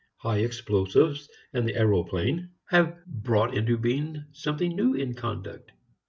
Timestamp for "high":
0.17-0.39